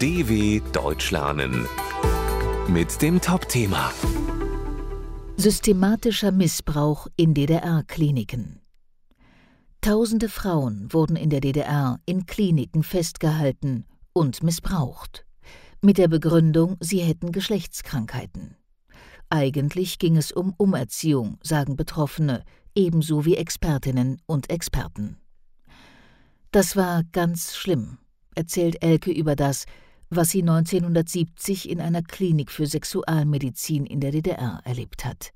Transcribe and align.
DW 0.00 0.62
Deutsch 0.72 1.10
lernen 1.10 1.68
mit 2.68 3.02
dem 3.02 3.20
Top-Thema 3.20 3.92
Systematischer 5.36 6.32
Missbrauch 6.32 7.06
in 7.16 7.34
DDR-Kliniken. 7.34 8.62
Tausende 9.82 10.30
Frauen 10.30 10.90
wurden 10.90 11.16
in 11.16 11.28
der 11.28 11.42
DDR 11.42 12.00
in 12.06 12.24
Kliniken 12.24 12.82
festgehalten 12.82 13.84
und 14.14 14.42
missbraucht, 14.42 15.26
mit 15.82 15.98
der 15.98 16.08
Begründung, 16.08 16.78
sie 16.80 17.00
hätten 17.00 17.30
Geschlechtskrankheiten. 17.30 18.56
Eigentlich 19.28 19.98
ging 19.98 20.16
es 20.16 20.32
um 20.32 20.54
Umerziehung, 20.56 21.36
sagen 21.42 21.76
Betroffene, 21.76 22.42
ebenso 22.74 23.26
wie 23.26 23.36
Expertinnen 23.36 24.22
und 24.24 24.48
Experten. 24.48 25.18
Das 26.52 26.74
war 26.74 27.02
ganz 27.12 27.54
schlimm, 27.54 27.98
erzählt 28.34 28.82
Elke 28.82 29.12
über 29.12 29.36
das, 29.36 29.66
was 30.10 30.30
sie 30.30 30.42
1970 30.42 31.70
in 31.70 31.80
einer 31.80 32.02
Klinik 32.02 32.50
für 32.50 32.66
Sexualmedizin 32.66 33.86
in 33.86 34.00
der 34.00 34.10
DDR 34.10 34.60
erlebt 34.64 35.04
hat. 35.04 35.32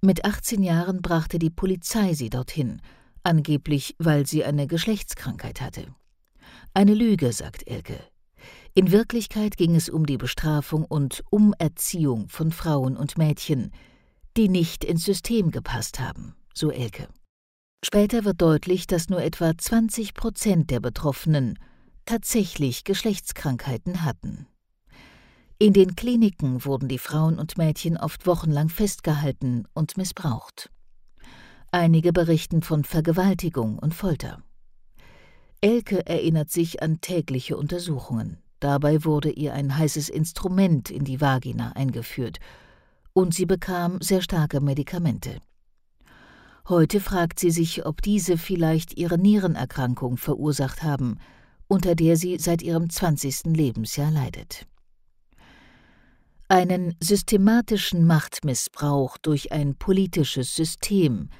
Mit 0.00 0.24
18 0.24 0.62
Jahren 0.64 1.00
brachte 1.00 1.38
die 1.38 1.50
Polizei 1.50 2.14
sie 2.14 2.28
dorthin, 2.28 2.82
angeblich 3.22 3.94
weil 3.98 4.26
sie 4.26 4.44
eine 4.44 4.66
Geschlechtskrankheit 4.66 5.60
hatte. 5.60 5.86
Eine 6.74 6.94
Lüge, 6.94 7.32
sagt 7.32 7.68
Elke. 7.68 8.00
In 8.74 8.90
Wirklichkeit 8.90 9.56
ging 9.56 9.76
es 9.76 9.88
um 9.88 10.06
die 10.06 10.16
Bestrafung 10.16 10.84
und 10.84 11.22
Umerziehung 11.30 12.28
von 12.28 12.50
Frauen 12.50 12.96
und 12.96 13.16
Mädchen, 13.16 13.70
die 14.36 14.48
nicht 14.48 14.82
ins 14.82 15.04
System 15.04 15.52
gepasst 15.52 16.00
haben, 16.00 16.34
so 16.52 16.70
Elke. 16.70 17.06
Später 17.84 18.24
wird 18.24 18.40
deutlich, 18.40 18.86
dass 18.86 19.08
nur 19.08 19.22
etwa 19.22 19.56
20 19.56 20.14
Prozent 20.14 20.70
der 20.70 20.80
Betroffenen 20.80 21.58
tatsächlich 22.06 22.84
Geschlechtskrankheiten 22.84 24.04
hatten. 24.04 24.46
In 25.58 25.72
den 25.72 25.94
Kliniken 25.94 26.64
wurden 26.64 26.88
die 26.88 26.98
Frauen 26.98 27.38
und 27.38 27.56
Mädchen 27.56 27.96
oft 27.96 28.26
wochenlang 28.26 28.68
festgehalten 28.68 29.68
und 29.74 29.96
missbraucht. 29.96 30.70
Einige 31.70 32.12
berichten 32.12 32.62
von 32.62 32.84
Vergewaltigung 32.84 33.78
und 33.78 33.94
Folter. 33.94 34.42
Elke 35.60 36.04
erinnert 36.06 36.50
sich 36.50 36.82
an 36.82 37.00
tägliche 37.00 37.56
Untersuchungen. 37.56 38.38
Dabei 38.58 39.04
wurde 39.04 39.30
ihr 39.30 39.54
ein 39.54 39.76
heißes 39.76 40.08
Instrument 40.08 40.90
in 40.90 41.04
die 41.04 41.20
Vagina 41.20 41.72
eingeführt 41.72 42.38
und 43.12 43.34
sie 43.34 43.46
bekam 43.46 44.00
sehr 44.00 44.22
starke 44.22 44.60
Medikamente. 44.60 45.40
Heute 46.68 47.00
fragt 47.00 47.40
sie 47.40 47.50
sich, 47.50 47.86
ob 47.86 48.02
diese 48.02 48.38
vielleicht 48.38 48.96
ihre 48.96 49.18
Nierenerkrankung 49.18 50.16
verursacht 50.16 50.82
haben, 50.82 51.18
unter 51.72 51.94
der 51.94 52.18
sie 52.18 52.36
seit 52.38 52.60
ihrem 52.60 52.90
20. 52.90 53.44
Lebensjahr 53.56 54.10
leidet. 54.10 54.66
Einen 56.46 56.94
systematischen 57.02 58.06
Machtmissbrauch 58.06 59.16
durch 59.16 59.52
ein 59.52 59.74
politisches 59.76 60.54
System 60.54 61.30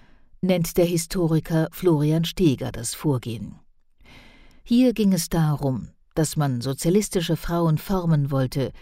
nennt 0.41 0.79
der 0.79 0.87
Historiker 0.87 1.69
Florian 1.71 2.25
Steger 2.25 2.73
das 2.73 2.95
Vorgehen. 2.95 3.57
Hier 4.65 4.95
ging 4.95 5.13
es 5.13 5.29
darum, 5.29 5.91
dass 6.15 6.39
man 6.39 6.63
sozialistische 6.63 7.37
Frauen 7.37 7.77
formen 7.77 8.31
wollte, 8.31 8.73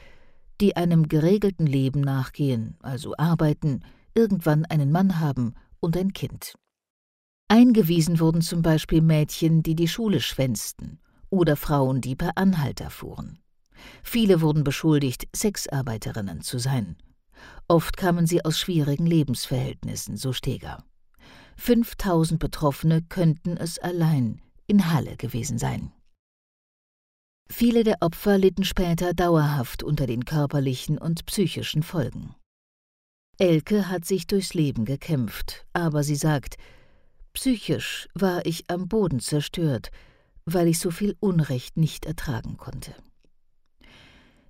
die 0.61 0.77
einem 0.77 1.09
geregelten 1.09 1.67
Leben 1.67 2.01
nachgehen, 2.01 2.77
also 2.81 3.17
arbeiten, 3.17 3.81
irgendwann 4.15 4.67
einen 4.67 4.93
Mann 4.93 5.19
haben 5.19 5.55
und 5.81 5.97
ein 5.97 6.13
Kind. 6.13 6.55
Eingewiesen 7.49 8.21
wurden 8.21 8.41
zum 8.41 8.63
Beispiel 8.63 9.03
Mädchen, 9.03 9.65
die 9.65 9.75
die 9.75 9.89
Schule 9.89 10.21
schwänzten, 10.21 11.01
oder 11.31 11.57
Frauen, 11.57 12.01
die 12.01 12.17
per 12.17 12.37
Anhalter 12.37 12.91
fuhren. 12.91 13.39
Viele 14.03 14.41
wurden 14.41 14.65
beschuldigt, 14.65 15.27
Sexarbeiterinnen 15.35 16.43
zu 16.43 16.59
sein. 16.59 16.97
Oft 17.69 17.97
kamen 17.97 18.27
sie 18.27 18.45
aus 18.45 18.59
schwierigen 18.59 19.07
Lebensverhältnissen, 19.07 20.17
so 20.17 20.33
Steger. 20.33 20.85
5000 21.57 22.39
Betroffene 22.39 23.03
könnten 23.03 23.57
es 23.57 23.79
allein 23.79 24.41
in 24.67 24.93
Halle 24.93 25.17
gewesen 25.17 25.59
sein. 25.59 25.93
Viele 27.51 27.83
der 27.83 27.97
Opfer 28.01 28.39
litten 28.39 28.65
später 28.65 29.13
dauerhaft 29.13 29.83
unter 29.83 30.07
den 30.07 30.25
körperlichen 30.25 30.99
und 30.99 31.27
psychischen 31.27 31.83
Folgen. 31.83 32.37
Elke 33.39 33.89
hat 33.89 34.05
sich 34.05 34.27
durchs 34.27 34.55
Leben 34.55 34.85
gekämpft, 34.85 35.67
aber 35.73 36.05
sie 36.05 36.15
sagt, 36.15 36.57
psychisch 37.33 38.09
war 38.15 38.47
ich 38.47 38.71
am 38.71 38.87
Boden 38.87 39.19
zerstört, 39.19 39.91
weil 40.45 40.69
ich 40.69 40.79
so 40.79 40.91
viel 40.91 41.17
Unrecht 41.21 41.77
nicht 41.77 42.07
ertragen 42.07 42.57
konnte. 42.57 42.95